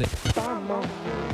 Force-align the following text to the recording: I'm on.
I'm 0.00 0.70
on. 0.70 1.27